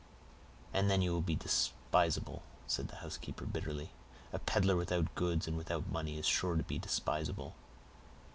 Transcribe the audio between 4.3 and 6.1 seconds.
"A peddler without goods and without